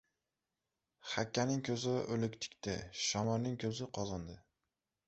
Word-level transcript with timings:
•Hakkaning 1.09 1.61
ko‘zi― 1.67 1.93
o‘liktikda, 2.17 2.77
shomonning 3.05 3.63
ko‘zi― 3.67 3.89
qozonda. 4.01 4.43